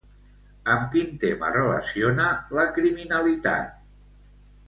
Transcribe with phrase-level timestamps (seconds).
[0.75, 3.77] Amb quin tema relaciona la criminalitat?